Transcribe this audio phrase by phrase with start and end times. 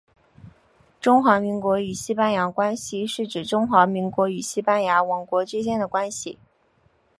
[0.99, 6.39] 中华民国与西班牙关系是指中华民国与西班牙王国之间的关系。